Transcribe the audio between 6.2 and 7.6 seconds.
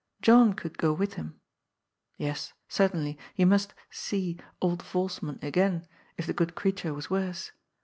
the good creat ure was worse.